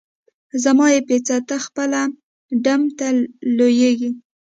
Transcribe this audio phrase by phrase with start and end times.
[0.63, 2.01] زما یی په څه؟ ته خپله
[2.63, 3.07] ډم ته
[3.57, 4.11] لویږي.